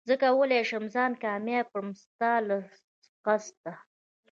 [0.07, 2.57] زه کولي شم ځان کامياب کړم ستا له
[3.25, 3.73] قصده